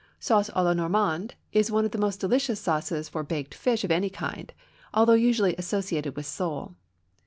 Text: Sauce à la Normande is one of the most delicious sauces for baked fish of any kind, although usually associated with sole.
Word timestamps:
Sauce 0.19 0.49
à 0.55 0.63
la 0.63 0.73
Normande 0.73 1.35
is 1.53 1.69
one 1.71 1.85
of 1.85 1.91
the 1.91 1.99
most 1.99 2.19
delicious 2.19 2.59
sauces 2.59 3.07
for 3.07 3.21
baked 3.21 3.53
fish 3.53 3.83
of 3.83 3.91
any 3.91 4.09
kind, 4.09 4.51
although 4.95 5.13
usually 5.13 5.53
associated 5.59 6.15
with 6.15 6.25
sole. 6.25 6.73